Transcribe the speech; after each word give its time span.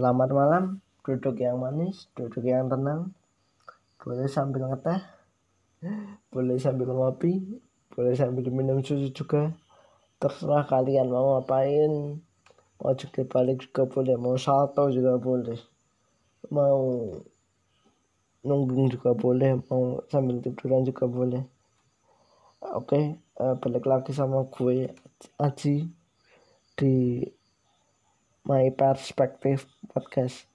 Selamat 0.00 0.32
malam, 0.32 0.80
duduk 1.04 1.44
yang 1.44 1.60
manis, 1.60 2.08
duduk 2.16 2.40
yang 2.40 2.72
tenang. 2.72 3.12
Boleh 4.00 4.32
sambil 4.32 4.64
ngeteh, 4.72 4.96
boleh 6.32 6.56
sambil 6.56 6.88
ngopi, 6.88 7.60
boleh 7.92 8.16
sambil 8.16 8.48
minum 8.48 8.80
susu 8.80 9.12
juga. 9.12 9.52
Terserah 10.16 10.64
kalian 10.64 11.12
mau 11.12 11.36
ngapain, 11.36 12.16
mau 12.80 12.96
juga 12.96 13.28
balik 13.28 13.68
juga 13.68 13.84
boleh, 13.84 14.16
mau 14.16 14.40
salto 14.40 14.88
juga 14.88 15.20
boleh, 15.20 15.60
mau 16.48 17.20
nunggung 18.40 18.88
juga 18.88 19.12
boleh, 19.12 19.60
mau 19.68 20.00
sambil 20.08 20.40
tiduran 20.40 20.80
juga 20.88 21.04
boleh. 21.12 21.44
Oke, 22.72 23.20
uh, 23.36 23.52
balik 23.60 23.84
lagi 23.84 24.16
sama 24.16 24.48
gue 24.48 24.96
Aji 25.36 25.92
di 26.72 27.20
My 28.50 28.66
Perspective 28.74 29.62
Podcast. 29.94 30.50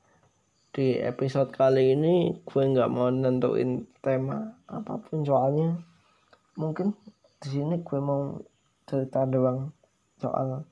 Di 0.75 0.99
episode 0.99 1.55
kali 1.55 1.95
ini 1.95 2.35
gue 2.43 2.63
nggak 2.67 2.91
mau 2.91 3.07
nentuin 3.07 3.87
tema 4.03 4.51
apa 4.67 4.99
pun 4.99 5.23
soalnya 5.23 5.79
mungkin 6.59 6.91
di 7.39 7.55
sini 7.55 7.79
gue 7.79 7.99
mau 8.03 8.35
cerita 8.83 9.23
doang 9.23 9.71
soal 10.19 10.67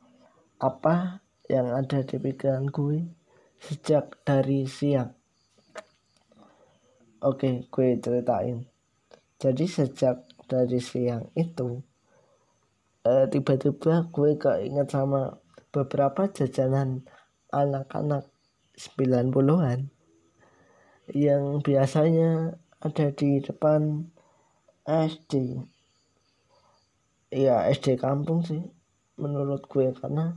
apa 0.59 1.23
yang 1.47 1.71
ada 1.71 2.03
di 2.03 2.19
pikiran 2.19 2.67
gue 2.67 3.07
sejak 3.55 4.19
dari 4.27 4.67
siang. 4.67 5.15
Oke, 7.23 7.71
gue 7.71 8.03
ceritain. 8.03 8.67
Jadi 9.39 9.63
sejak 9.63 10.27
dari 10.51 10.83
siang 10.83 11.31
itu 11.39 11.79
eh, 13.07 13.31
tiba-tiba 13.31 14.11
gue 14.11 14.35
keinget 14.35 14.91
sama 14.91 15.39
beberapa 15.71 16.27
jajanan 16.27 17.07
anak-anak 17.53 18.25
90-an 18.73 19.93
yang 21.13 21.61
biasanya 21.61 22.57
ada 22.81 23.07
di 23.13 23.37
depan 23.37 24.09
SD. 24.89 25.61
Ya 27.29 27.69
SD 27.69 28.01
kampung 28.01 28.41
sih 28.41 28.65
menurut 29.21 29.69
gue 29.69 29.93
karena 29.93 30.33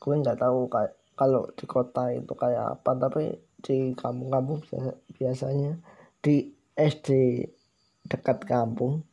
gue 0.00 0.14
nggak 0.16 0.40
tahu 0.40 0.72
kayak 0.72 0.96
kalau 1.12 1.44
di 1.52 1.68
kota 1.68 2.08
itu 2.16 2.32
kayak 2.32 2.80
apa 2.80 2.96
tapi 2.96 3.36
di 3.60 3.92
kampung-kampung 3.92 4.64
biasanya 5.20 5.76
di 6.24 6.48
SD 6.72 7.44
dekat 8.08 8.48
kampung 8.48 9.04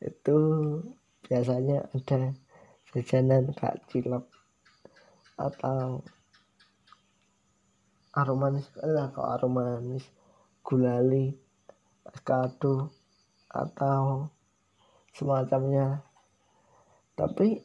itu 0.00 0.36
biasanya 1.28 1.84
ada 1.92 2.32
jajanan 2.88 3.52
kak 3.52 3.84
cilok 3.92 4.31
atau 5.36 6.04
aromanis 8.12 8.68
lah 8.84 9.08
kok 9.08 9.24
aromanis 9.24 10.04
gulali 10.60 11.32
kado 12.24 12.92
atau 13.48 14.28
semacamnya. 15.16 16.04
Tapi 17.16 17.60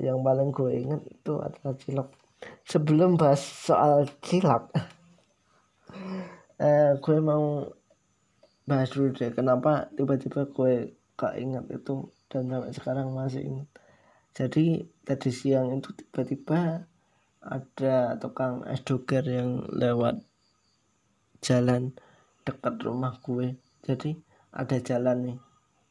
yang 0.00 0.22
paling 0.22 0.50
gue 0.50 0.70
ingat 0.80 1.02
itu 1.06 1.32
adalah 1.38 1.74
cilok. 1.76 2.08
Sebelum 2.64 3.20
bahas 3.20 3.42
soal 3.44 4.08
cilok 4.24 4.72
eh, 6.60 6.96
gue 6.96 7.18
mau 7.20 7.68
bahas 8.64 8.88
dulu 8.92 9.12
deh 9.12 9.32
kenapa 9.34 9.90
tiba-tiba 9.96 10.46
gue 10.48 10.94
gak 11.18 11.34
ingat 11.36 11.66
itu 11.68 12.08
dan 12.30 12.46
sampai 12.48 12.72
sekarang 12.72 13.12
masih 13.12 13.42
ingat 13.44 13.68
jadi 14.30 14.86
tadi 15.02 15.30
siang 15.34 15.74
itu 15.74 15.90
tiba-tiba 15.90 16.86
ada 17.40 18.20
tukang 18.20 18.62
es 18.68 18.84
doger 18.86 19.24
yang 19.26 19.66
lewat 19.72 20.22
jalan 21.42 21.96
dekat 22.46 22.78
rumah 22.84 23.18
gue. 23.24 23.58
Jadi 23.82 24.14
ada 24.54 24.76
jalan 24.78 25.18
nih 25.24 25.38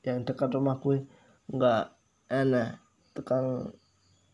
yang 0.08 0.24
dekat 0.24 0.56
rumah 0.56 0.80
gue. 0.80 1.04
Nggak 1.52 1.92
enak. 2.32 2.80
Tukang 3.18 3.76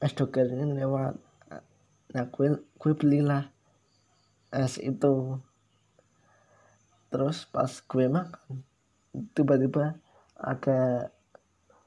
es 0.03 0.13
doger 0.13 0.53
ini 0.53 0.75
lewat. 0.75 1.17
Nah 2.13 2.25
gue 2.29 2.61
gue 2.61 2.93
belilah 2.93 3.49
es 4.53 4.77
itu. 4.77 5.39
Terus 7.09 7.47
pas 7.49 7.71
gue 7.71 8.05
makan 8.05 8.61
tiba-tiba 9.31 9.95
ada 10.35 11.09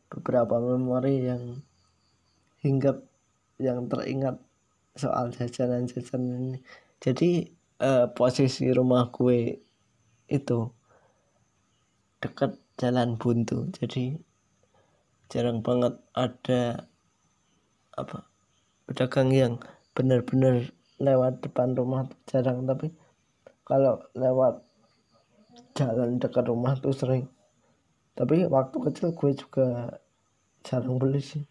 beberapa 0.08 0.56
memori 0.56 1.28
yang 1.28 1.60
hingga 2.62 2.98
yang 3.58 3.86
teringat 3.86 4.38
soal 4.98 5.30
jajanan-jajanan 5.30 6.54
ini. 6.54 6.58
Jadi 6.98 7.46
uh, 7.78 8.10
posisi 8.10 8.70
rumah 8.74 9.10
gue 9.14 9.62
itu 10.26 10.58
dekat 12.18 12.58
jalan 12.78 13.14
buntu. 13.14 13.70
Jadi 13.70 14.18
jarang 15.30 15.62
banget 15.62 15.94
ada 16.14 16.90
apa 17.94 18.26
pedagang 18.90 19.30
yang 19.34 19.54
benar-benar 19.94 20.70
lewat 20.98 21.42
depan 21.42 21.78
rumah 21.78 22.10
jarang. 22.26 22.66
Tapi 22.66 22.90
kalau 23.62 24.02
lewat 24.18 24.66
jalan 25.78 26.18
dekat 26.18 26.46
rumah 26.50 26.74
tuh 26.78 26.94
sering. 26.94 27.30
Tapi 28.18 28.50
waktu 28.50 28.76
kecil 28.82 29.14
gue 29.14 29.30
juga 29.38 29.94
jarang 30.66 30.98
beli 30.98 31.22
sih 31.22 31.46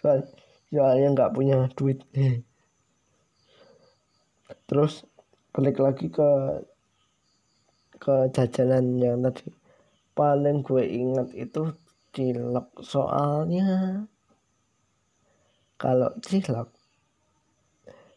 soal 0.00 0.24
soalnya 0.72 1.08
nggak 1.12 1.32
punya 1.36 1.68
duit. 1.76 2.00
Terus 4.66 5.04
balik 5.52 5.76
lagi 5.78 6.08
ke 6.08 6.30
ke 8.00 8.14
jajanan 8.32 8.96
yang 8.96 9.20
tadi. 9.20 9.52
Paling 10.16 10.64
gue 10.64 10.84
ingat 10.84 11.28
itu 11.36 11.68
cilok. 12.16 12.80
Soalnya 12.80 14.02
kalau 15.76 16.10
cilok 16.24 16.68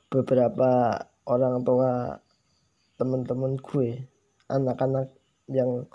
beberapa 0.08 1.00
orang 1.26 1.64
tua 1.66 2.22
teman-teman 3.00 3.58
gue 3.58 4.06
anak-anak 4.52 5.10
yang 5.50 5.88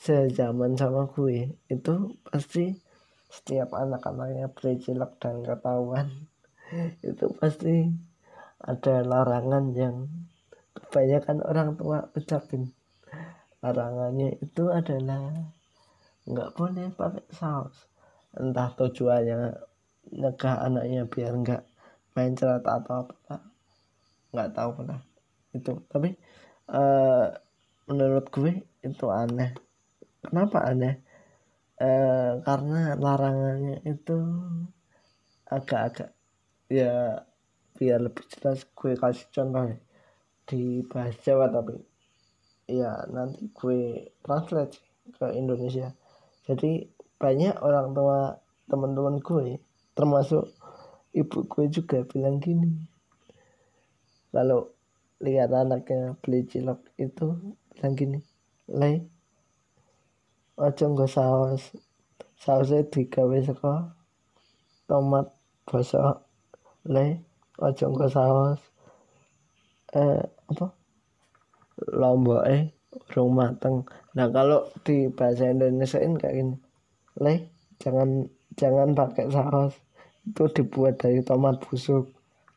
sejaman 0.00 0.76
sama 0.76 1.08
gue 1.12 1.56
itu 1.68 1.94
pasti 2.24 2.85
setiap 3.36 3.76
anak-anaknya 3.76 4.48
beli 4.56 4.80
cilok 4.80 5.20
dan 5.20 5.44
ketahuan. 5.44 6.08
Itu 7.04 7.36
pasti 7.36 7.92
ada 8.56 9.04
larangan 9.04 9.76
yang 9.76 10.08
kebanyakan 10.72 11.44
orang 11.44 11.76
tua 11.76 12.08
ucapin. 12.16 12.72
Larangannya 13.60 14.36
itu 14.40 14.68
adalah 14.68 15.32
nggak 16.28 16.52
boleh 16.56 16.88
pakai 16.92 17.24
saus. 17.32 17.88
Entah 18.36 18.72
tujuannya 18.76 19.56
nyegah 20.12 20.56
anaknya 20.60 21.08
biar 21.08 21.32
nggak 21.34 21.62
main 22.14 22.32
cerita 22.36 22.80
atau 22.80 23.08
apa 23.08 23.36
nggak 24.32 24.50
tahu 24.52 24.70
pernah 24.76 25.00
itu. 25.56 25.72
Tapi 25.88 26.10
uh, 26.72 27.26
menurut 27.88 28.26
gue 28.28 28.52
itu 28.84 29.06
aneh. 29.08 29.56
Kenapa 30.20 30.68
aneh 30.68 31.05
eh, 31.80 32.32
karena 32.46 32.96
larangannya 32.96 33.84
itu 33.84 34.18
agak-agak 35.46 36.10
ya 36.66 37.22
biar 37.76 38.00
lebih 38.02 38.24
jelas 38.32 38.64
gue 38.72 38.92
kasih 38.96 39.28
contoh 39.30 39.76
di 40.48 40.80
bahasa 40.88 41.18
Jawa 41.22 41.52
tapi 41.52 41.76
ya 42.66 43.06
nanti 43.12 43.46
gue 43.52 44.10
translate 44.24 44.80
ke 45.14 45.26
Indonesia. 45.38 45.94
Jadi 46.46 46.82
banyak 47.16 47.62
orang 47.62 47.94
tua 47.94 48.34
teman-teman 48.66 49.22
gue 49.22 49.62
termasuk 49.94 50.50
ibu 51.14 51.46
gue 51.46 51.64
juga 51.70 52.02
bilang 52.08 52.42
gini. 52.42 52.74
Kalau 54.34 54.76
lihat 55.22 55.48
anaknya 55.54 56.12
beli 56.20 56.44
cilok 56.44 56.80
itu 57.00 57.56
bilang 57.72 57.94
gini 57.96 58.18
lay 58.68 59.00
aja 60.56 60.84
nggo 60.88 61.04
saus. 61.04 61.76
Sausnya 62.40 62.84
digawe 62.88 63.36
saka 63.44 63.92
tomat 64.88 65.28
bosok 65.68 66.16
le 66.88 67.06
aja 67.60 67.84
nggo 67.88 68.08
saus. 68.08 68.60
Eh 69.92 70.24
apa? 70.50 70.66
Lombok 72.00 72.42
eh 72.48 72.72
urung 72.96 73.36
mateng. 73.36 73.84
Nah 74.16 74.32
kalau 74.32 74.72
di 74.80 75.12
bahasa 75.12 75.52
Indonesia 75.52 76.00
ini 76.00 76.16
kayak 76.16 76.36
gini. 76.40 76.56
Le 77.20 77.34
jangan 77.76 78.24
jangan 78.56 78.96
pakai 78.96 79.28
saus. 79.28 79.76
Itu 80.24 80.48
dibuat 80.56 81.04
dari 81.04 81.20
tomat 81.20 81.60
busuk. 81.60 82.08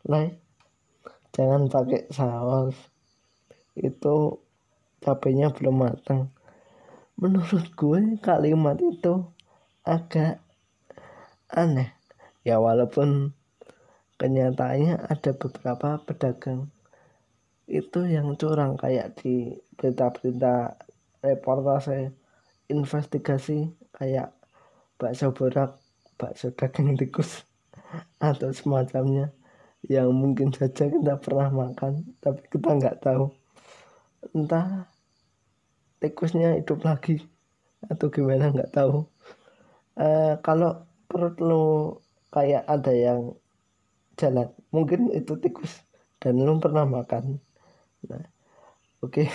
Le 0.07 0.39
jangan 1.35 1.67
pakai 1.67 2.07
saus. 2.15 2.75
Itu 3.75 4.39
cabenya 5.03 5.51
belum 5.51 5.75
matang 5.83 6.31
menurut 7.19 7.67
gue 7.75 7.99
kalimat 8.23 8.79
itu 8.79 9.27
agak 9.83 10.39
aneh. 11.51 11.91
Ya 12.47 12.63
walaupun 12.63 13.35
kenyataannya 14.15 14.95
ada 15.03 15.31
beberapa 15.35 15.99
pedagang 16.07 16.71
itu 17.69 18.07
yang 18.07 18.33
curang 18.39 18.79
kayak 18.79 19.19
di 19.21 19.53
berita-berita 19.77 20.79
reportase 21.21 22.15
investigasi 22.71 23.69
kayak 23.93 24.33
bakso 24.97 25.29
borak 25.35 25.77
bakso 26.17 26.49
daging 26.55 26.97
tikus 26.97 27.45
atau 28.23 28.49
semacamnya 28.55 29.35
yang 29.87 30.11
mungkin 30.11 30.51
saja 30.51 30.91
kita 30.91 31.19
pernah 31.21 31.51
makan 31.51 32.15
tapi 32.23 32.41
kita 32.47 32.69
nggak 32.79 32.99
tahu. 33.03 33.31
Entah 34.35 34.89
tikusnya 36.03 36.59
hidup 36.59 36.83
lagi. 36.83 37.23
Atau 37.87 38.11
gimana 38.11 38.51
nggak 38.51 38.75
tahu. 38.75 39.07
Uh, 39.99 40.39
kalau 40.43 40.87
perut 41.07 41.35
lo 41.39 41.99
kayak 42.31 42.63
ada 42.67 42.91
yang 42.91 43.35
jalan 44.19 44.51
mungkin 44.71 45.11
itu 45.15 45.35
tikus. 45.39 45.83
Dan 46.19 46.43
lo 46.43 46.59
pernah 46.59 46.83
makan. 46.83 47.39
Nah 48.07 48.23
oke. 49.03 49.23
Okay. 49.23 49.27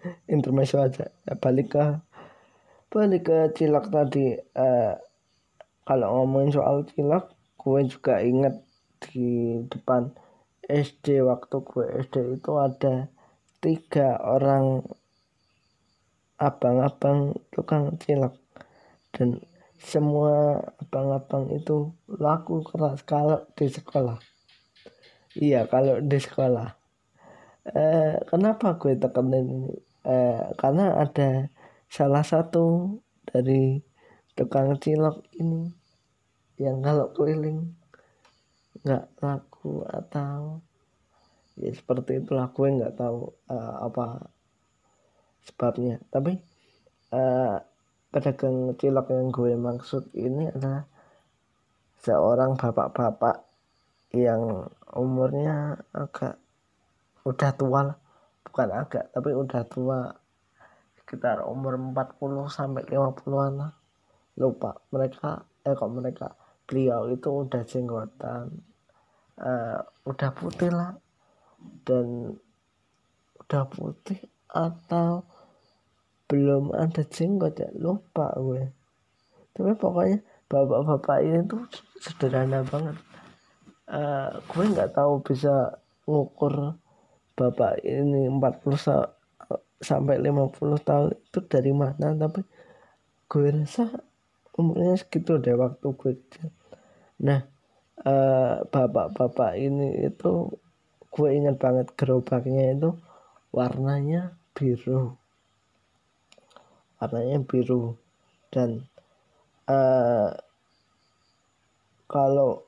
intermezzo 0.34 0.80
aja. 0.80 1.12
Ya, 1.28 1.34
balik 1.36 1.76
ke 1.76 1.84
balik 2.90 3.28
ke 3.28 3.38
cilok 3.56 3.92
tadi. 3.92 4.36
Uh, 4.56 4.96
kalau 5.84 6.22
ngomongin 6.22 6.54
soal 6.54 6.86
cilok 6.88 7.34
gue 7.60 7.80
juga 7.92 8.24
inget 8.24 8.56
di 9.04 9.60
depan 9.68 10.08
SD 10.64 11.20
waktu 11.24 11.56
gue 11.60 11.84
SD 12.06 12.40
itu 12.40 12.52
ada 12.56 13.10
tiga 13.60 14.16
orang 14.22 14.86
abang-abang 16.40 17.36
tukang 17.52 18.00
cilok. 18.00 18.34
Dan 19.12 19.44
semua 19.76 20.64
abang-abang 20.80 21.52
itu 21.52 21.92
laku 22.08 22.64
keras 22.64 23.04
kalau 23.04 23.44
di 23.52 23.68
sekolah. 23.68 24.16
Iya 25.36 25.68
kalau 25.68 26.00
di 26.00 26.18
sekolah. 26.18 26.68
Eh, 27.70 28.16
kenapa 28.24 28.80
gue 28.80 28.96
tekenin 28.96 29.46
ini? 29.46 29.74
Eh, 30.00 30.56
karena 30.56 30.96
ada 30.96 31.52
salah 31.92 32.24
satu 32.24 32.96
dari 33.28 33.78
tukang 34.32 34.80
cilok 34.80 35.20
ini 35.36 35.68
yang 36.56 36.80
kalau 36.80 37.12
keliling 37.12 37.76
nggak 38.80 39.12
laku 39.20 39.84
atau 39.84 40.64
ya 41.60 41.68
seperti 41.72 42.24
itulah 42.24 42.48
gue 42.48 42.68
nggak 42.80 42.96
tahu 42.96 43.28
uh, 43.52 43.84
apa 43.84 44.32
sebabnya. 45.50 45.98
Tapi 46.08 46.38
uh, 47.14 47.58
pedagang 48.10 48.74
cilok 48.78 49.06
yang 49.10 49.28
gue 49.34 49.52
maksud 49.58 50.10
ini 50.14 50.50
adalah 50.50 50.86
seorang 52.00 52.56
bapak-bapak 52.56 53.44
yang 54.10 54.66
umurnya 54.94 55.78
agak 55.94 56.38
udah 57.26 57.50
tua 57.54 57.80
lah. 57.92 57.98
Bukan 58.46 58.68
agak 58.70 59.14
tapi 59.14 59.30
udah 59.34 59.62
tua. 59.66 60.00
Sekitar 60.98 61.42
umur 61.42 61.74
40 61.74 62.46
sampai 62.46 62.86
50-an 62.86 63.52
lah. 63.58 63.72
Lupa 64.38 64.78
mereka 64.94 65.42
eh 65.66 65.74
kok 65.74 65.90
mereka. 65.90 66.28
Beliau 66.66 67.10
itu 67.10 67.26
udah 67.26 67.62
jenggotan 67.66 68.46
uh, 69.42 69.78
udah 70.06 70.30
putih 70.34 70.70
lah. 70.70 70.94
Dan 71.82 72.34
udah 73.38 73.64
putih 73.66 74.22
atau 74.50 75.26
belum 76.30 76.70
ada 76.70 77.02
jenggot 77.02 77.58
ya 77.58 77.68
lupa 77.74 78.30
gue. 78.38 78.70
Tapi 79.50 79.74
pokoknya 79.74 80.22
bapak-bapak 80.46 81.18
ini 81.26 81.42
tuh 81.50 81.66
sederhana 81.98 82.62
banget. 82.62 82.94
Uh, 83.90 84.38
gue 84.46 84.64
nggak 84.70 84.94
tahu 84.94 85.18
bisa 85.26 85.74
ngukur 86.06 86.78
bapak 87.34 87.82
ini 87.82 88.30
40 88.30 88.78
sa 88.78 89.10
sampai 89.82 90.22
50 90.22 90.54
tahun 90.86 91.18
itu 91.18 91.38
dari 91.50 91.72
mana 91.74 92.14
tapi 92.14 92.46
gue 93.26 93.48
rasa 93.50 93.90
umurnya 94.54 94.94
segitu 94.94 95.42
deh 95.42 95.58
waktu 95.58 95.86
gue 95.90 96.12
kecil. 96.14 96.54
Nah 97.26 97.42
uh, 98.06 98.62
bapak-bapak 98.70 99.58
ini 99.58 100.06
itu 100.06 100.46
gue 101.10 101.28
ingat 101.34 101.58
banget 101.58 101.90
gerobaknya 101.98 102.78
itu 102.78 102.94
warnanya 103.50 104.38
biru 104.54 105.19
warnanya 107.00 107.40
biru. 107.40 107.96
Dan 108.52 108.84
uh, 109.64 110.36
kalau 112.04 112.60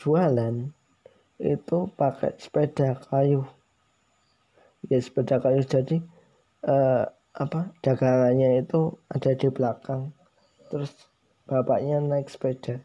jualan 0.00 0.72
itu 1.36 1.78
pakai 1.94 2.32
sepeda 2.40 2.96
kayu. 3.12 3.44
Ya 4.88 4.98
sepeda 5.02 5.36
kayu 5.36 5.60
jadi 5.60 6.00
uh, 6.64 7.04
apa 7.36 7.68
dagangannya 7.84 8.64
itu 8.64 8.96
ada 9.12 9.36
di 9.36 9.48
belakang. 9.52 10.16
Terus 10.72 10.90
bapaknya 11.44 12.00
naik 12.00 12.32
sepeda. 12.32 12.80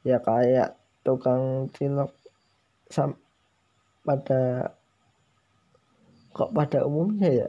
Ya 0.00 0.16
kayak 0.24 0.80
tukang 1.04 1.68
cilok 1.76 2.12
sam 2.88 3.20
pada 4.04 4.72
kok 6.32 6.50
pada 6.52 6.84
umumnya 6.84 7.30
ya 7.30 7.48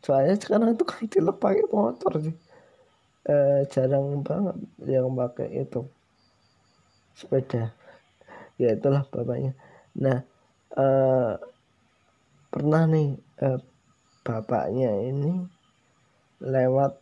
soalnya 0.00 0.36
sekarang 0.40 0.72
itu 0.72 0.84
kan 0.88 1.02
cilok 1.04 1.36
pakai 1.36 1.66
motor 1.68 2.12
sih. 2.20 2.36
Eh, 3.28 3.60
jarang 3.68 4.24
banget 4.24 4.56
yang 4.88 5.12
pakai 5.12 5.48
itu. 5.60 5.84
Sepeda. 7.12 7.76
Ya 8.56 8.72
itulah 8.72 9.04
bapaknya. 9.12 9.52
Nah 10.00 10.24
eh, 10.76 11.32
pernah 12.48 12.82
nih 12.88 13.20
eh, 13.44 13.60
bapaknya 14.24 14.90
ini 15.04 15.44
lewat 16.40 16.96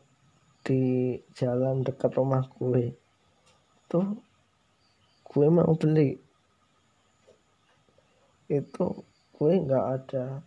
di 0.66 1.14
jalan 1.38 1.86
dekat 1.86 2.10
rumah 2.18 2.42
gue. 2.58 2.98
Tuh 3.86 4.18
gue 5.22 5.46
mau 5.46 5.70
beli. 5.78 6.18
Itu 8.50 9.06
gue 9.38 9.52
nggak 9.54 9.86
ada 9.86 10.42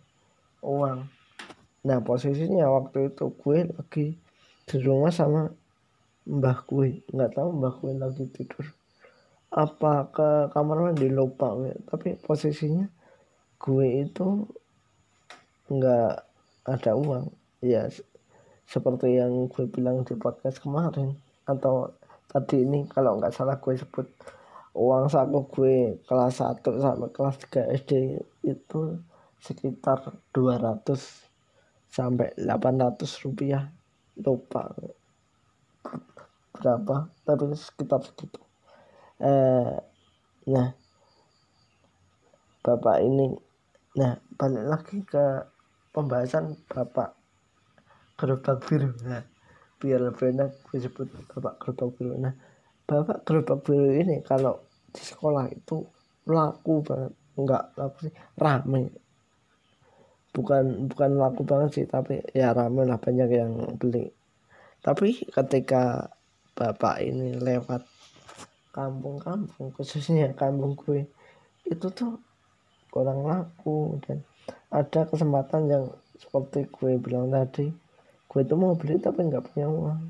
uang 0.60 1.21
Nah 1.82 1.98
posisinya 1.98 2.70
waktu 2.70 3.10
itu 3.10 3.34
gue 3.34 3.58
lagi 3.74 4.06
di 4.62 4.76
rumah 4.78 5.10
sama 5.10 5.50
mbah 6.22 6.62
gue 6.70 7.02
nggak 7.10 7.34
tahu 7.34 7.48
mbah 7.58 7.74
gue 7.82 7.92
lagi 7.98 8.24
tidur. 8.30 8.66
Apa 9.52 10.08
ke 10.14 10.28
kamar 10.54 10.78
mandi? 10.90 11.10
Lupa 11.10 11.52
gue. 11.58 11.74
Tapi 11.90 12.16
posisinya 12.22 12.86
gue 13.58 14.06
itu 14.06 14.46
nggak 15.68 16.14
ada 16.70 16.92
uang. 16.94 17.26
Ya 17.62 17.90
seperti 18.66 19.18
yang 19.18 19.50
gue 19.50 19.66
bilang 19.66 20.06
di 20.06 20.14
podcast 20.14 20.62
kemarin. 20.62 21.18
Atau 21.50 21.92
tadi 22.30 22.62
ini 22.62 22.86
kalau 22.86 23.18
nggak 23.18 23.34
salah 23.34 23.58
gue 23.58 23.74
sebut 23.74 24.06
uang 24.72 25.12
saku 25.12 25.44
gue 25.52 25.76
kelas 26.08 26.40
1 26.40 26.64
sampai 26.64 27.10
kelas 27.12 27.36
3 27.52 27.76
SD 27.84 27.92
itu 28.48 28.80
sekitar 29.42 30.00
200 30.32 31.21
sampai 31.92 32.32
800 32.40 33.04
rupiah. 33.28 33.68
Lupa 34.16 34.72
berapa 36.52 37.08
tapi 37.24 37.52
sekitar 37.56 38.00
segitu. 38.04 38.40
Eh, 39.20 39.76
nah 40.48 40.68
bapak 42.62 42.96
ini 43.02 43.34
nah 43.92 44.16
balik 44.38 44.64
lagi 44.64 44.98
ke 45.04 45.24
pembahasan 45.92 46.56
bapak 46.70 47.12
gerobak 48.16 48.62
biru. 48.64 48.94
Nah 49.04 49.24
biar 49.82 49.98
lebih 49.98 50.32
enak 50.32 50.50
gue 50.70 50.78
sebut 50.80 51.08
bapak 51.28 51.60
gerobak 51.60 51.88
biru. 51.98 52.14
Nah 52.16 52.34
bapak 52.86 53.26
gerobak 53.26 53.58
biru 53.66 53.90
ini 53.92 54.22
kalau 54.24 54.62
di 54.92 55.02
sekolah 55.02 55.50
itu 55.50 55.82
laku 56.28 56.84
banget. 56.84 57.12
Enggak 57.32 57.72
laku 57.80 57.96
sih 58.08 58.14
rame 58.36 59.01
bukan 60.32 60.88
bukan 60.88 61.20
laku 61.20 61.44
banget 61.44 61.70
sih 61.76 61.86
tapi 61.86 62.24
ya 62.32 62.56
ramai 62.56 62.88
lah 62.88 62.96
banyak 62.96 63.28
yang 63.28 63.52
beli. 63.76 64.08
Tapi 64.80 65.28
ketika 65.28 66.08
bapak 66.56 67.04
ini 67.04 67.36
lewat 67.38 67.84
kampung-kampung 68.72 69.70
khususnya 69.76 70.32
kampung 70.32 70.74
gue 70.74 71.04
itu 71.68 71.86
tuh 71.92 72.16
kurang 72.88 73.28
laku. 73.28 74.00
Dan 74.08 74.24
ada 74.72 75.04
kesempatan 75.04 75.68
yang 75.68 75.84
seperti 76.16 76.66
gue 76.72 76.96
bilang 76.96 77.28
tadi 77.28 77.68
gue 78.26 78.40
itu 78.40 78.54
mau 78.56 78.72
beli 78.72 78.96
tapi 78.96 79.28
nggak 79.28 79.52
punya 79.52 79.68
uang. 79.68 80.02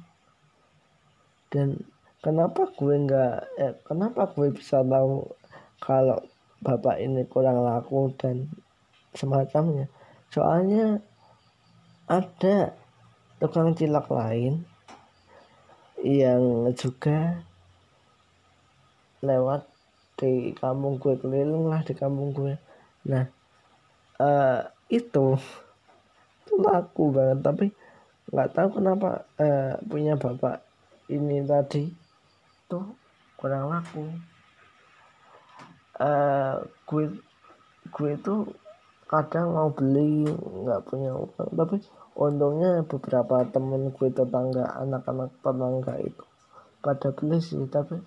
Dan 1.50 1.82
kenapa 2.22 2.70
gue 2.78 2.94
nggak 2.94 3.36
eh, 3.58 3.74
kenapa 3.82 4.30
gue 4.38 4.54
bisa 4.54 4.86
tahu 4.86 5.26
kalau 5.82 6.22
bapak 6.62 7.02
ini 7.02 7.26
kurang 7.26 7.66
laku 7.66 8.14
dan 8.14 8.46
semacamnya 9.12 9.90
soalnya 10.32 11.04
ada 12.08 12.72
tukang 13.36 13.76
cilok 13.76 14.08
lain 14.16 14.64
yang 16.00 16.72
juga 16.72 17.44
lewat 19.20 19.68
di 20.16 20.56
kampung 20.56 20.96
gue 20.96 21.20
keliling 21.20 21.68
lah 21.68 21.84
di 21.84 21.92
kampung 21.92 22.32
gue. 22.32 22.56
Nah 23.12 23.28
uh, 24.16 24.64
itu 24.88 25.36
itu 26.42 26.54
laku 26.58 27.12
banget 27.12 27.38
tapi 27.44 27.66
nggak 28.32 28.50
tahu 28.56 28.68
kenapa 28.80 29.28
uh, 29.36 29.76
punya 29.84 30.16
bapak 30.16 30.64
ini 31.12 31.44
tadi 31.44 31.92
tuh 32.72 32.96
kurang 33.36 33.68
laku. 33.68 34.08
Uh, 36.00 36.64
gue 36.88 37.20
gue 37.92 38.10
itu 38.16 38.34
kadang 39.12 39.52
mau 39.52 39.68
beli 39.68 40.24
nggak 40.64 40.88
punya 40.88 41.12
uang. 41.12 41.52
Tapi 41.52 41.76
untungnya 42.16 42.80
beberapa 42.88 43.44
temen 43.52 43.92
gue 43.92 44.08
tetangga 44.08 44.72
anak-anak 44.80 45.36
tetangga 45.44 45.94
itu 46.00 46.24
pada 46.80 47.12
beli 47.12 47.36
sih. 47.44 47.60
Tapi 47.68 48.00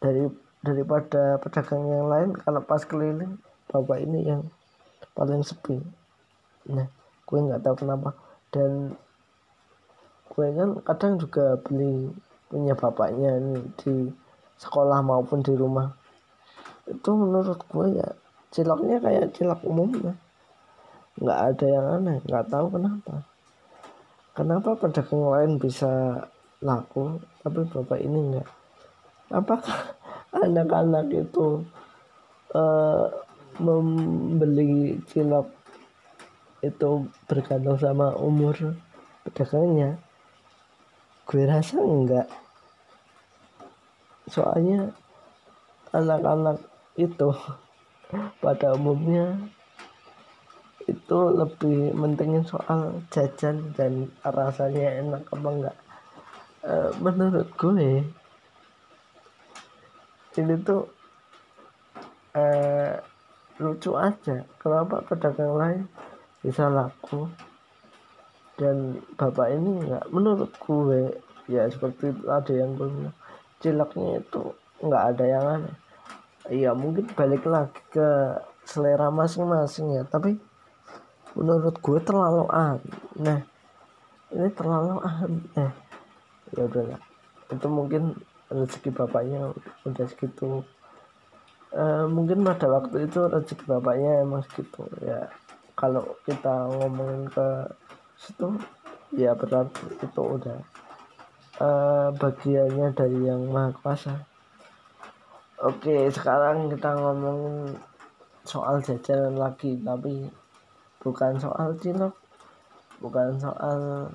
dari 0.00 0.24
daripada 0.64 1.36
pedagang 1.36 1.84
yang 1.84 2.08
lain 2.08 2.30
kalau 2.32 2.64
pas 2.64 2.80
keliling 2.88 3.36
bapak 3.68 4.00
ini 4.00 4.24
yang 4.24 4.48
paling 5.12 5.44
sepi. 5.44 5.76
Nah 6.72 6.88
gue 7.28 7.38
nggak 7.38 7.60
tahu 7.60 7.84
kenapa. 7.84 8.16
Dan 8.48 8.96
gue 10.32 10.46
kan 10.56 10.80
kadang 10.88 11.20
juga 11.20 11.60
beli 11.60 12.08
punya 12.48 12.72
bapaknya 12.72 13.36
ini 13.36 13.60
di 13.76 14.08
sekolah 14.56 15.04
maupun 15.04 15.44
di 15.44 15.52
rumah. 15.52 15.92
Itu 16.88 17.12
menurut 17.12 17.60
gue 17.68 18.00
ya 18.00 18.08
ciloknya 18.50 18.98
kayak 18.98 19.32
cilok 19.34 19.60
umum 19.66 19.90
nggak 21.20 21.40
ada 21.54 21.66
yang 21.66 21.86
aneh 22.00 22.18
nggak 22.26 22.46
tahu 22.50 22.66
kenapa. 22.74 23.14
Kenapa 24.30 24.70
pedagang 24.78 25.26
lain 25.26 25.52
bisa 25.58 26.22
laku 26.62 27.18
tapi 27.42 27.66
bapak 27.66 27.98
ini 27.98 28.18
enggak 28.30 28.48
apakah 29.30 29.94
anak-anak 30.44 31.06
itu 31.14 31.62
uh, 32.52 33.06
membeli 33.58 34.98
cilok 35.10 35.48
itu 36.60 37.08
bergantung 37.24 37.78
sama 37.80 38.12
umur 38.20 38.76
pedagangnya? 39.24 39.96
Gue 41.24 41.46
rasa 41.46 41.78
enggak 41.80 42.26
soalnya 44.30 44.94
anak-anak 45.90 46.62
itu 46.94 47.30
pada 48.42 48.74
umumnya 48.74 49.38
itu 50.86 51.18
lebih 51.30 51.94
mentingin 51.94 52.42
soal 52.42 52.98
jajan 53.14 53.70
dan 53.78 54.10
rasanya 54.26 54.98
enak 55.02 55.22
apa 55.30 55.48
enggak. 55.48 55.76
E, 56.66 56.72
menurut 56.98 57.48
gue 57.54 58.04
ini 60.38 60.54
tuh 60.62 60.86
eh, 62.34 62.94
lucu 63.60 63.92
aja 63.98 64.46
kenapa 64.62 65.04
pedagang 65.04 65.54
lain 65.58 65.82
bisa 66.40 66.72
laku 66.72 67.28
dan 68.56 68.96
bapak 69.20 69.52
ini 69.52 69.84
nggak 69.84 70.08
menurut 70.08 70.52
gue 70.56 71.12
ya 71.50 71.68
seperti 71.68 72.14
ada 72.24 72.52
yang 72.52 72.72
gue 72.78 72.88
bilang 72.88 73.16
ciloknya 73.60 74.24
itu 74.24 74.42
nggak 74.80 75.04
ada 75.12 75.24
yang 75.28 75.44
aneh 75.44 75.76
ya 76.50 76.74
mungkin 76.74 77.06
balik 77.14 77.46
lagi 77.46 77.78
ke 77.94 78.36
selera 78.66 79.08
masing-masing 79.08 79.96
ya. 79.96 80.02
Tapi 80.04 80.36
menurut 81.38 81.78
gue 81.78 81.98
terlalu 82.02 82.44
aneh 82.50 83.46
ini 84.34 84.50
terlalu 84.54 84.98
aneh 85.02 85.70
ya 86.50 86.62
udah 86.66 86.98
itu 87.50 87.66
mungkin 87.70 88.14
rezeki 88.50 88.90
bapaknya 88.94 89.54
udah 89.86 90.06
segitu. 90.10 90.66
Uh, 91.70 92.10
mungkin 92.10 92.42
pada 92.42 92.66
waktu 92.66 93.06
itu 93.06 93.30
rezeki 93.30 93.64
bapaknya 93.66 94.26
emang 94.26 94.42
segitu. 94.50 94.86
Ya 95.02 95.30
kalau 95.78 96.18
kita 96.26 96.66
ngomongin 96.66 97.30
ke 97.30 97.48
situ 98.18 98.58
ya 99.16 99.32
berarti 99.32 99.96
itu 99.96 100.20
udah 100.22 100.58
uh, 101.62 102.08
bagiannya 102.14 102.92
dari 102.92 103.18
yang 103.26 103.48
maha 103.48 103.72
kuasa 103.80 104.29
oke 105.60 106.08
sekarang 106.12 106.72
kita 106.72 106.96
ngomongin 106.96 107.76
soal 108.44 108.80
jajanan 108.80 109.36
lagi 109.36 109.76
tapi 109.80 110.26
bukan 111.00 111.36
soal 111.36 111.76
cilok 111.80 112.16
bukan 113.00 113.40
soal 113.40 114.12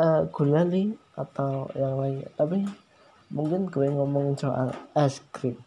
uh, 0.00 0.22
gulali 0.32 0.96
atau 1.14 1.68
yang 1.76 2.00
lain. 2.00 2.26
Tapi 2.34 2.64
mungkin 3.30 3.68
gue 3.68 3.86
ngomongin 3.92 4.34
soal 4.34 4.72
es 4.96 5.20
krim. 5.30 5.60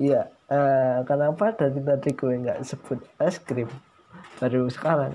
Iya 0.00 0.32
uh, 0.48 1.04
kenapa 1.04 1.52
dari 1.52 1.84
tadi 1.84 2.10
gue 2.16 2.34
nggak 2.46 2.64
sebut 2.64 3.02
es 3.20 3.36
krim? 3.42 3.68
Baru 4.40 4.70
sekarang. 4.70 5.12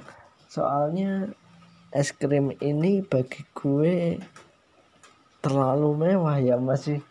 Soalnya 0.52 1.32
es 1.90 2.14
krim 2.14 2.54
ini 2.62 3.02
bagi 3.02 3.42
gue 3.56 4.20
terlalu 5.46 5.94
mewah 5.94 6.42
ya 6.42 6.58
masih 6.58 7.06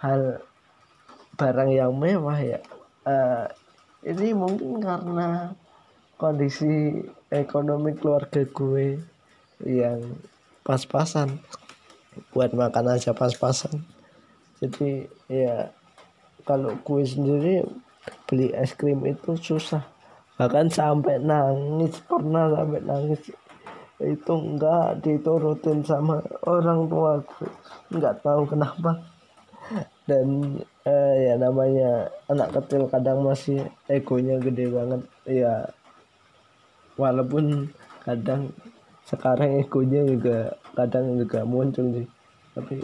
hal 0.00 0.40
barang 1.36 1.68
yang 1.68 1.92
mewah 1.92 2.40
ya. 2.40 2.64
Uh, 3.04 3.44
ini 4.08 4.32
mungkin 4.32 4.80
karena 4.80 5.52
kondisi 6.16 7.04
ekonomi 7.28 7.92
keluarga 7.92 8.40
gue 8.48 8.96
yang 9.68 10.00
pas-pasan. 10.64 11.36
Buat 12.32 12.56
makan 12.56 12.96
aja 12.96 13.12
pas-pasan. 13.12 13.84
Jadi 14.64 15.04
ya 15.28 15.68
kalau 16.48 16.72
gue 16.80 17.04
sendiri 17.04 17.68
beli 18.24 18.48
es 18.56 18.72
krim 18.72 19.04
itu 19.04 19.36
susah. 19.36 19.84
Bahkan 20.40 20.72
sampai 20.72 21.20
nangis 21.20 22.00
pernah 22.08 22.48
sampai 22.48 22.80
nangis 22.80 23.20
itu 23.98 24.30
enggak 24.30 25.02
diturutin 25.02 25.82
sama 25.82 26.22
orang 26.46 26.86
tua. 26.86 27.18
Enggak 27.90 28.22
tahu 28.22 28.46
kenapa. 28.46 28.94
Dan 30.06 30.56
eh, 30.86 31.14
ya 31.28 31.34
namanya 31.36 32.06
anak 32.30 32.54
kecil 32.54 32.86
kadang 32.86 33.26
masih 33.26 33.66
egonya 33.90 34.38
gede 34.38 34.70
banget. 34.70 35.02
Ya 35.26 35.66
walaupun 36.94 37.74
kadang 38.06 38.54
sekarang 39.04 39.58
egonya 39.58 40.06
juga 40.06 40.54
kadang 40.78 41.18
juga 41.18 41.42
muncul 41.42 41.90
sih. 41.90 42.08
Tapi 42.54 42.76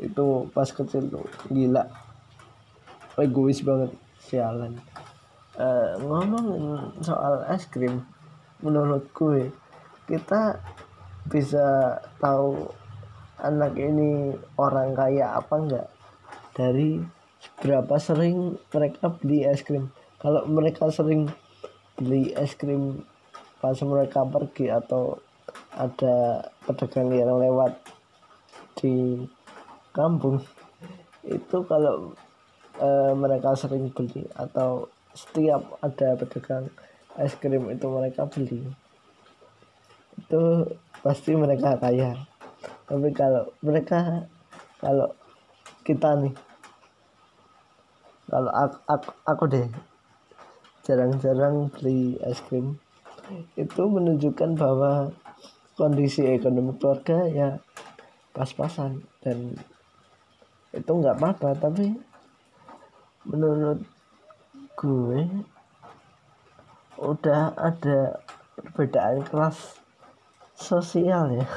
itu 0.00 0.24
pas 0.50 0.66
kecil 0.66 1.12
tuh 1.12 1.28
gila. 1.52 1.84
Egois 3.20 3.60
banget 3.60 3.92
sialan. 4.24 4.80
Uh, 5.54 5.94
ngomongin 6.02 6.90
soal 6.98 7.46
es 7.46 7.62
krim 7.70 8.02
menurut 8.58 9.06
gue 9.14 9.54
kita 10.04 10.60
bisa 11.24 11.98
tahu 12.20 12.68
anak 13.40 13.72
ini 13.80 14.36
orang 14.60 14.92
kaya 14.92 15.36
apa 15.40 15.54
enggak 15.56 15.88
dari 16.52 17.00
berapa 17.60 17.96
sering 17.96 18.56
mereka 18.72 19.12
beli 19.12 19.44
es 19.44 19.64
krim. 19.64 19.90
Kalau 20.20 20.44
mereka 20.48 20.88
sering 20.88 21.28
beli 21.96 22.32
es 22.36 22.56
krim 22.56 23.04
pas 23.60 23.76
mereka 23.80 24.24
pergi 24.28 24.68
atau 24.68 25.16
ada 25.74 26.46
pedagang 26.68 27.10
yang 27.10 27.40
lewat 27.40 27.72
di 28.76 29.24
kampung 29.94 30.42
itu 31.24 31.58
kalau 31.64 32.12
e, 32.76 32.88
mereka 33.16 33.56
sering 33.56 33.88
beli 33.88 34.28
atau 34.36 34.90
setiap 35.16 35.80
ada 35.80 36.18
pedagang 36.18 36.68
es 37.16 37.32
krim 37.40 37.70
itu 37.72 37.86
mereka 37.88 38.28
beli 38.28 38.68
itu 40.24 40.42
pasti 41.04 41.36
mereka 41.36 41.76
kaya. 41.76 42.16
Tapi 42.88 43.12
kalau 43.12 43.44
mereka 43.60 44.24
kalau 44.80 45.12
kita 45.84 46.16
nih 46.16 46.34
kalau 48.24 48.48
aku, 48.50 48.76
aku, 48.88 49.08
aku 49.28 49.44
deh 49.52 49.68
jarang-jarang 50.84 51.68
beli 51.76 52.16
es 52.24 52.40
krim 52.48 52.80
itu 53.56 53.82
menunjukkan 53.84 54.56
bahwa 54.56 55.12
kondisi 55.76 56.24
ekonomi 56.24 56.76
keluarga 56.80 57.28
ya 57.28 57.48
pas-pasan 58.32 59.04
dan 59.20 59.54
itu 60.74 60.90
nggak 60.90 61.16
apa-apa. 61.20 61.54
Tapi 61.56 61.94
menurut 63.24 63.80
gue 64.74 65.20
udah 66.98 67.54
ada 67.56 68.20
perbedaan 68.58 69.22
kelas 69.26 69.83
sosial 70.54 71.34
ya. 71.34 71.48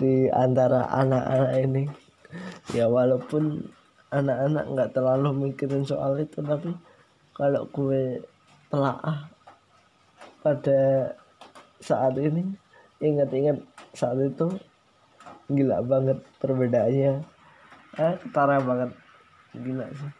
Di 0.00 0.28
antara 0.32 0.88
anak-anak 0.88 1.52
ini. 1.60 1.84
Ya 2.72 2.88
walaupun 2.88 3.68
anak-anak 4.12 4.64
nggak 4.72 4.92
terlalu 4.96 5.28
mikirin 5.48 5.84
soal 5.84 6.16
itu 6.20 6.40
tapi 6.44 6.72
kalau 7.32 7.64
gue 7.72 8.20
telah 8.68 9.28
pada 10.44 11.12
saat 11.80 12.16
ini 12.16 12.56
ingat-ingat 13.00 13.60
saat 13.92 14.16
itu 14.20 14.56
gila 15.52 15.84
banget 15.84 16.18
perbedaannya. 16.40 17.20
Eh 18.00 18.14
ketara 18.24 18.56
banget. 18.64 18.90
Gila 19.52 19.86
sih. 19.92 20.12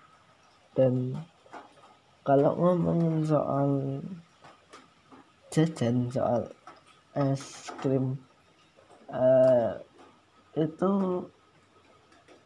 Dan 0.76 1.16
kalau 2.24 2.52
ngomongin 2.56 3.24
soal 3.24 4.00
jajan 5.52 6.08
soal 6.08 6.48
es 7.12 7.69
krim. 7.81 8.16
Uh, 9.12 9.76
itu 10.57 10.92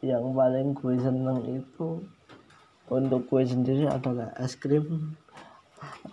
yang 0.03 0.35
paling 0.35 0.75
gue 0.75 0.95
seneng 0.99 1.43
itu 1.47 2.03
untuk 2.87 3.27
gue 3.31 3.43
sendiri 3.47 3.87
adalah 3.87 4.35
es 4.39 4.59
krim. 4.59 5.15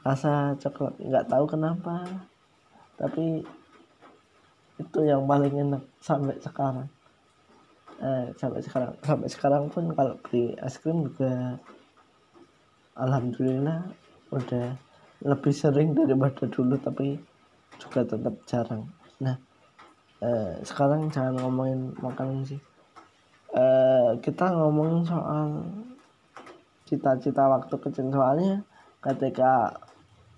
Rasa 0.06 0.58
coklat 0.58 0.98
nggak 1.02 1.30
tahu 1.30 1.46
kenapa 1.50 2.06
tapi 2.98 3.42
itu 4.78 5.00
yang 5.06 5.26
paling 5.26 5.54
enak 5.54 5.84
sampai 6.02 6.38
sekarang. 6.42 6.90
Eh, 8.04 8.26
sampai 8.36 8.60
sekarang 8.60 8.92
sampai 9.06 9.30
sekarang 9.30 9.64
pun 9.70 9.94
kalau 9.94 10.18
beli 10.26 10.58
es 10.60 10.76
krim 10.82 11.08
juga 11.08 11.56
alhamdulillah 12.98 13.86
udah 14.34 14.76
lebih 15.24 15.54
sering 15.54 15.96
daripada 15.96 16.50
dulu 16.50 16.76
tapi 16.82 17.16
juga 17.80 18.06
tetap 18.06 18.36
jarang. 18.50 18.84
Nah 19.22 19.38
eh, 20.22 20.60
sekarang 20.66 21.10
jangan 21.14 21.40
ngomongin 21.42 21.94
makanan 22.02 22.44
sih. 22.46 22.62
Eh, 23.54 24.12
kita 24.22 24.50
ngomongin 24.50 25.06
soal 25.06 25.62
cita-cita 26.90 27.46
waktu 27.50 27.76
kecil. 27.78 28.10
Soalnya 28.10 28.66
ketika 29.04 29.74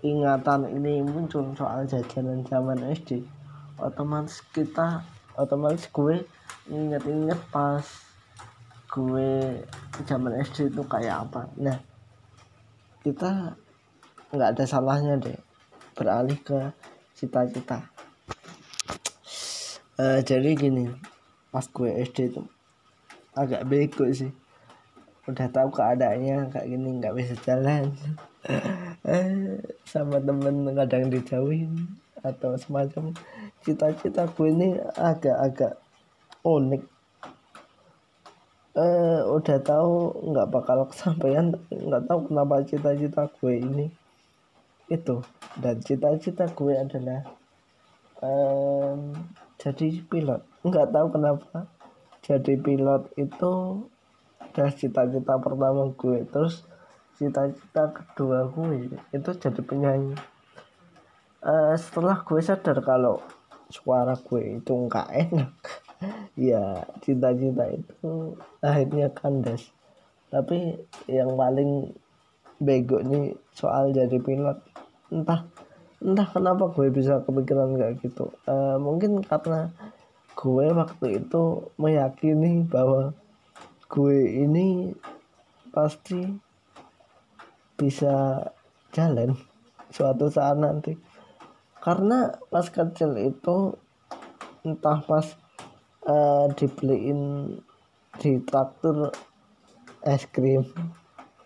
ingatan 0.05 0.69
ini 0.69 1.01
muncul 1.01 1.49
soal 1.57 1.87
jajanan 1.87 2.45
zaman 2.45 2.77
SD 2.93 3.25
otomatis 3.79 4.39
kita 4.55 5.03
otomatis 5.35 5.87
gue 5.91 6.23
inget-inget 6.71 7.39
pas 7.51 7.83
gue 8.87 9.59
zaman 10.07 10.39
SD 10.39 10.71
itu 10.71 10.83
kayak 10.87 11.27
apa. 11.27 11.51
Nah 11.59 11.77
kita 13.03 13.55
nggak 14.31 14.49
ada 14.55 14.65
salahnya 14.65 15.19
deh 15.19 15.37
beralih 15.95 16.39
ke 16.41 16.71
cita-cita. 17.15 17.87
Uh, 19.95 20.19
jadi 20.19 20.51
gini 20.59 20.91
pas 21.47 21.63
gue 21.71 21.87
SD 21.87 22.35
itu 22.35 22.43
agak 23.31 23.63
bego 23.63 24.03
sih. 24.11 24.31
Udah 25.25 25.47
tahu 25.49 25.71
keadaannya 25.71 26.51
kayak 26.51 26.67
gini 26.67 26.99
nggak 26.99 27.15
bisa 27.15 27.33
jalan. 27.47 27.95
Sama 29.89 30.19
temen 30.19 30.75
kadang 30.75 31.07
dijauhin 31.07 31.87
atau 32.19 32.59
semacam. 32.59 33.15
Cita-cita 33.63 34.27
gue 34.27 34.47
ini 34.51 34.75
agak-agak 34.99 35.79
unik. 36.43 36.83
Eh, 38.75 39.21
udah 39.23 39.57
tahu 39.63 40.11
nggak 40.35 40.51
bakal 40.51 40.83
kesampaian 40.91 41.55
nggak 41.71 42.03
tahu 42.11 42.27
kenapa 42.27 42.59
cita-cita 42.67 43.31
gue 43.39 43.63
ini 43.63 43.87
itu. 44.91 45.21
Dan 45.55 45.79
cita-cita 45.81 46.49
gue 46.51 46.73
adalah 46.75 47.21
um, 48.21 49.15
jadi 49.57 50.03
pilot. 50.05 50.41
Nggak 50.65 50.87
tahu 50.91 51.07
kenapa. 51.13 51.69
Jadi 52.25 52.53
pilot 52.57 53.13
itu 53.15 53.85
adalah 54.41 54.73
cita-cita 54.73 55.33
pertama 55.37 55.89
gue. 55.93 56.25
Terus 56.29 56.65
cita-cita 57.15 57.95
kedua 57.95 58.49
gue 58.51 58.91
itu 59.15 59.29
jadi 59.35 59.61
penyanyi. 59.63 60.17
Uh, 61.45 61.77
setelah 61.77 62.25
gue 62.25 62.41
sadar 62.41 62.81
kalau 62.81 63.21
suara 63.69 64.17
gue 64.17 64.61
itu 64.61 64.73
nggak 64.73 65.09
enak 65.13 65.53
ya 66.49 66.85
cita-cita 67.05 67.65
itu 67.71 68.35
akhirnya 68.59 69.13
kandas. 69.13 69.71
Tapi 70.33 70.75
yang 71.07 71.37
paling 71.37 71.93
bego 72.59 73.01
nih 73.03 73.35
soal 73.51 73.91
jadi 73.91 74.17
pilot. 74.19 74.57
Entah 75.11 75.47
entah 76.03 76.27
kenapa 76.27 76.71
gue 76.75 76.91
bisa 76.91 77.23
kepikiran 77.23 77.75
kayak 77.79 77.99
gitu. 78.03 78.31
Uh, 78.45 78.77
mungkin 78.77 79.23
karena 79.23 79.71
gue 80.35 80.65
waktu 80.75 81.23
itu 81.23 81.71
meyakini 81.79 82.67
bahwa 82.67 83.15
gue 83.87 84.19
ini 84.43 84.91
pasti 85.71 86.27
bisa 87.75 88.47
jalan 88.91 89.35
suatu 89.91 90.27
saat 90.31 90.59
nanti. 90.59 90.95
Karena 91.79 92.33
pas 92.49 92.65
kecil 92.67 93.13
itu 93.19 93.77
entah 94.65 94.99
pas 95.05 95.25
uh, 96.09 96.49
dibeliin 96.57 97.53
di 98.17 98.41
traktor 98.41 99.13
es 100.01 100.23
krim 100.31 100.65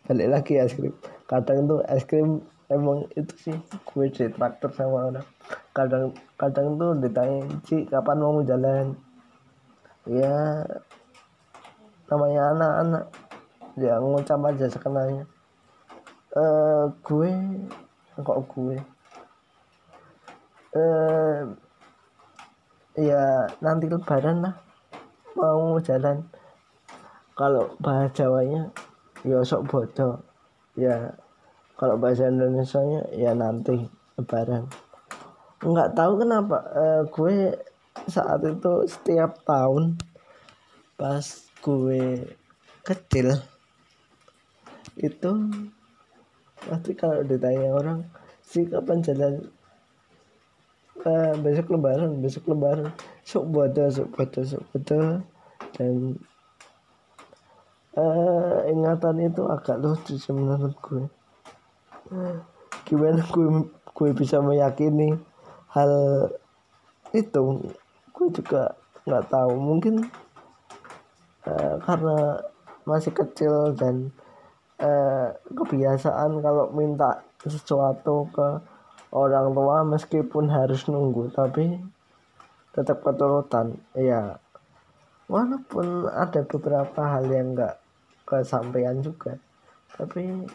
balik 0.10 0.26
lagi 0.34 0.58
es 0.58 0.74
krim. 0.74 0.90
Kadang 1.30 1.70
tuh 1.70 1.86
es 1.86 2.02
krim 2.02 2.42
emang 2.66 3.06
itu 3.14 3.30
sih 3.38 3.54
gue 3.62 4.10
di 4.10 4.26
traktor 4.34 4.74
sama 4.74 5.14
orang. 5.14 5.28
Kadang 5.70 6.18
kadang 6.34 6.82
tuh 6.82 6.98
ditanya 6.98 7.46
Ci 7.70 7.86
kapan 7.86 8.18
mau 8.18 8.42
jalan? 8.42 8.98
Ya 10.10 10.66
namanya 12.10 12.58
anak-anak. 12.58 13.06
Ya 13.78 14.02
ngucap 14.02 14.42
aja 14.50 14.66
sekenanya. 14.66 15.30
Eh 16.34 16.84
gue 17.06 17.32
kok 18.18 18.42
gue 18.50 18.82
eh 20.74 21.38
ya 22.98 23.46
nanti 23.62 23.86
lebaran 23.86 24.42
lah. 24.42 24.58
Mau 25.38 25.78
jalan. 25.86 26.26
Kalau 27.38 27.78
bahasa 27.78 28.26
Jawanya 28.26 28.74
ya 29.24 29.44
sok 29.44 29.68
bodoh. 29.68 30.24
Ya 30.80 31.16
kalau 31.80 31.96
bahasa 31.96 32.28
Indonesia 32.28 32.80
nya 32.84 33.02
ya 33.16 33.32
nanti 33.36 33.88
lebaran. 34.20 34.68
Nggak 35.64 35.96
tahu 35.96 36.24
kenapa 36.24 36.58
uh, 36.72 37.02
gue 37.08 37.56
saat 38.08 38.40
itu 38.44 38.74
setiap 38.88 39.44
tahun 39.44 40.00
pas 40.96 41.24
gue 41.60 42.24
kecil 42.84 43.36
itu 45.00 45.32
pasti 46.60 46.92
kalau 46.96 47.24
ditanya 47.24 47.72
orang 47.72 48.00
sih 48.44 48.68
kapan 48.68 49.00
jalan? 49.04 49.34
Uh, 51.00 51.32
besok 51.40 51.72
lebaran 51.72 52.20
besok 52.20 52.52
lebaran. 52.52 52.92
Sok 53.24 53.48
bodoh 53.52 53.88
sok 53.88 54.12
bodoh 54.16 54.44
sok 54.44 54.64
bodoh. 54.76 55.24
Dan 55.76 56.20
uh, 57.98 58.66
ingatan 58.70 59.26
itu 59.26 59.48
agak 59.50 59.82
lucu 59.82 60.20
sih 60.20 60.34
menurut 60.36 60.76
gue. 60.84 61.06
Gimana 62.86 63.22
gue 63.22 63.48
gue 63.94 64.10
bisa 64.14 64.42
meyakini 64.42 65.14
hal 65.74 65.92
itu? 67.14 67.72
Gue 68.14 68.28
juga 68.34 68.76
nggak 69.06 69.26
tahu. 69.30 69.54
Mungkin 69.58 69.96
uh, 71.48 71.76
karena 71.82 72.18
masih 72.86 73.14
kecil 73.14 73.74
dan 73.78 74.10
uh, 74.82 75.34
kebiasaan 75.54 76.42
kalau 76.42 76.74
minta 76.74 77.22
sesuatu 77.40 78.28
ke 78.34 78.48
orang 79.10 79.54
tua 79.54 79.82
meskipun 79.86 80.50
harus 80.50 80.86
nunggu 80.86 81.34
tapi 81.34 81.78
tetap 82.74 83.02
keturutan. 83.02 83.78
Ya 83.94 84.38
walaupun 85.30 86.10
ada 86.10 86.42
beberapa 86.44 87.00
hal 87.00 87.30
yang 87.30 87.56
enggak 87.56 87.78
kesampaian 88.26 89.00
juga 89.00 89.38
tapi 89.96 90.50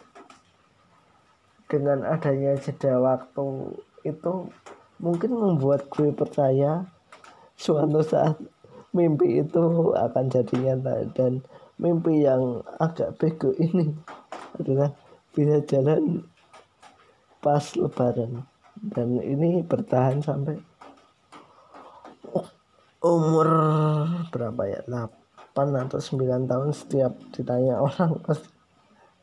dengan 1.65 2.05
adanya 2.05 2.53
jeda 2.59 3.01
waktu 3.01 3.73
itu 4.05 4.33
mungkin 5.01 5.31
membuat 5.33 5.89
gue 5.89 6.13
percaya 6.13 6.85
suatu 7.57 8.03
saat 8.05 8.37
mimpi 8.95 9.43
itu 9.43 9.91
akan 9.91 10.25
jadi 10.31 10.55
nyata 10.55 11.09
dan 11.11 11.43
mimpi 11.75 12.23
yang 12.23 12.63
agak 12.79 13.15
bego 13.19 13.51
ini 13.59 13.91
adalah 14.55 14.95
bisa 15.35 15.59
jalan 15.67 16.23
pas 17.43 17.75
lebaran. 17.75 18.47
Dan 18.75 19.19
ini 19.19 19.63
bertahan 19.63 20.19
sampai 20.19 20.59
umur 23.05 23.49
berapa 24.33 24.61
ya? 24.65 24.81
8 24.89 25.05
atau 25.53 25.99
9 26.01 26.49
tahun 26.49 26.69
setiap 26.73 27.13
ditanya 27.29 27.77
orang 27.85 28.17
pasti 28.25 28.49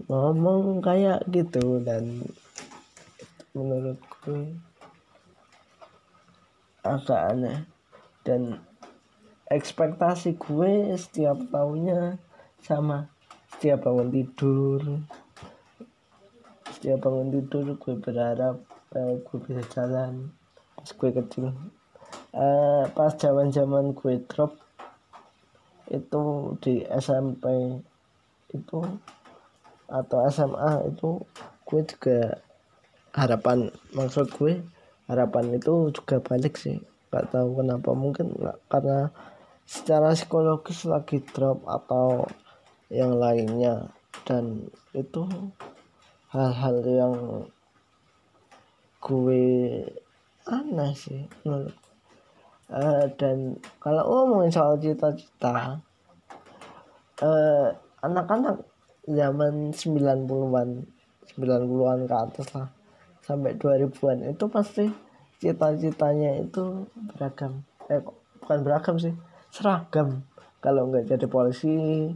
ngomong 0.07 0.79
kayak 0.79 1.27
gitu. 1.35 1.83
Dan 1.83 2.23
menurutku 3.53 4.55
agak 6.87 7.21
aneh. 7.35 7.67
Dan 8.23 8.63
ekspektasi 9.51 10.39
gue 10.39 10.95
setiap 10.95 11.43
tahunnya 11.51 12.23
sama. 12.63 13.11
Setiap 13.59 13.91
bangun 13.91 14.09
tidur 14.15 14.81
setiap 16.83 17.07
bangun 17.07 17.31
tidur 17.31 17.79
gue 17.79 17.95
berharap 17.95 18.59
eh, 18.99 19.15
gue 19.23 19.39
bisa 19.47 19.63
jalan. 19.71 20.35
Pas 20.75 20.91
gue 20.91 21.11
kecil 21.15 21.55
eh, 22.33 22.85
pas 22.93 23.13
zaman 23.17 23.49
zaman 23.53 23.93
gue 23.97 24.21
drop 24.29 24.57
itu 25.93 26.23
di 26.65 26.85
SMP 26.89 27.45
itu 28.53 28.81
atau 29.89 30.19
SMA 30.33 30.89
itu 30.89 31.21
gue 31.69 31.81
juga 31.85 32.41
harapan 33.13 33.69
maksud 33.93 34.33
gue 34.41 34.65
harapan 35.13 35.59
itu 35.61 35.93
juga 35.93 36.17
balik 36.23 36.57
sih. 36.57 36.81
Nggak 37.13 37.29
tahu 37.29 37.61
kenapa 37.61 37.91
mungkin 37.93 38.33
gak, 38.41 38.59
karena 38.73 39.13
secara 39.69 40.17
psikologis 40.17 40.89
lagi 40.89 41.21
drop 41.37 41.61
atau 41.69 42.25
yang 42.89 43.17
lainnya. 43.21 43.93
Dan 44.25 44.69
itu 44.97 45.25
hal-hal 46.33 46.77
yang 46.85 47.17
gue 49.03 49.45
aneh 50.47 50.93
sih 50.95 51.27
menurut 51.43 51.77
uh, 52.73 53.05
dan 53.21 53.61
kalau 53.79 54.03
ngomongin 54.09 54.51
soal 54.51 54.81
cita-cita 54.81 55.79
uh, 57.21 57.69
anak-anak 58.01 58.65
zaman 59.07 59.71
90-an 59.71 60.69
90-an 61.37 61.99
ke 62.09 62.17
atas 62.17 62.47
lah 62.57 62.69
sampai 63.23 63.55
2000-an 63.55 64.35
itu 64.35 64.45
pasti 64.51 64.85
cita-citanya 65.39 66.43
itu 66.43 66.87
beragam. 67.15 67.63
Eh 67.91 68.03
bukan 68.43 68.59
beragam 68.63 68.97
sih 68.99 69.15
seragam. 69.51 70.23
Kalau 70.63 70.91
nggak 70.91 71.11
jadi 71.11 71.27
polisi 71.27 72.11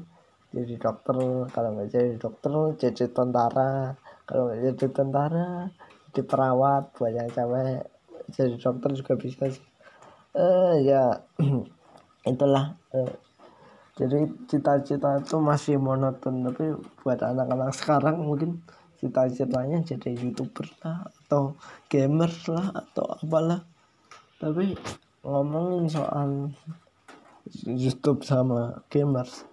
jadi 0.54 0.74
dokter 0.78 1.16
kalau 1.50 1.68
nggak 1.74 1.90
jadi 1.90 2.14
dokter 2.18 2.52
jadi 2.78 3.04
tentara. 3.10 3.98
Kalau 4.26 4.50
nggak 4.50 4.60
jadi 4.62 4.86
tentara 4.94 5.70
jadi 6.10 6.22
perawat 6.22 6.94
buat 6.94 7.12
yang 7.14 7.30
cewek. 7.34 7.82
Jadi 8.30 8.54
dokter 8.58 8.90
juga 8.94 9.14
bisa 9.18 9.46
sih 9.50 9.65
uh, 10.36 10.76
ya 10.76 11.24
itulah 12.30 12.76
uh, 12.92 13.12
jadi 13.96 14.28
cita-cita 14.44 15.24
itu 15.24 15.40
masih 15.40 15.80
monoton 15.80 16.44
tapi 16.44 16.76
buat 17.00 17.16
anak-anak 17.16 17.72
sekarang 17.72 18.20
mungkin 18.20 18.60
cita-citanya 19.00 19.80
jadi 19.84 20.12
youtuber 20.16 20.68
lah 20.84 21.08
atau 21.08 21.56
gamer 21.88 22.32
lah 22.48 22.76
atau 22.76 23.04
apalah. 23.08 23.64
Tapi 24.36 24.76
ngomongin 25.24 25.88
soal 25.88 26.52
YouTube 27.64 28.20
sama 28.20 28.84
gamers 28.92 29.48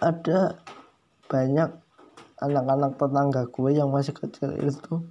ada 0.00 0.56
banyak 1.28 1.68
anak-anak 2.40 2.96
tetangga 2.96 3.42
gue 3.52 3.70
yang 3.76 3.92
masih 3.92 4.16
kecil 4.16 4.56
itu 4.56 5.04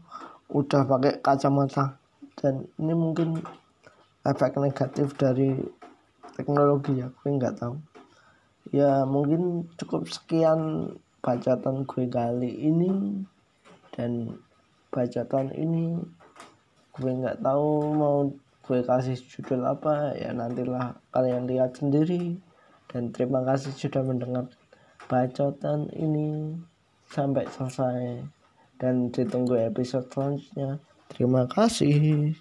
udah 0.49 0.81
pakai 0.85 1.21
kacamata. 1.21 2.01
Dan 2.33 2.65
ini 2.81 2.97
mungkin 2.97 3.38
efek 4.27 4.60
negatif 4.60 5.15
dari 5.15 5.55
teknologi 6.36 6.99
ya 6.99 7.08
gue 7.12 7.29
nggak 7.29 7.60
tahu. 7.60 7.75
Ya 8.69 9.03
mungkin 9.08 9.67
cukup 9.79 10.08
sekian 10.08 10.93
bacaan 11.19 11.84
gue 11.84 12.05
kali 12.08 12.51
ini 12.69 13.23
dan 13.95 14.39
bacaan 14.91 15.51
ini 15.55 15.99
gue 16.95 17.12
nggak 17.12 17.43
tahu 17.43 17.69
mau 17.95 18.17
gue 18.67 18.79
kasih 18.86 19.17
judul 19.17 19.65
apa. 19.65 20.15
Ya 20.15 20.36
nantilah 20.36 20.99
kalian 21.12 21.47
lihat 21.49 21.79
sendiri. 21.79 22.38
Dan 22.89 23.13
terima 23.13 23.45
kasih 23.45 23.69
sudah 23.77 24.01
mendengar 24.01 24.49
bacotan 25.05 25.93
ini 25.93 26.58
sampai 27.10 27.45
selesai. 27.49 28.25
Dan 28.79 29.12
ditunggu 29.12 29.60
episode 29.60 30.08
selanjutnya. 30.10 30.82
Terima 31.10 31.45
kasih 31.49 32.34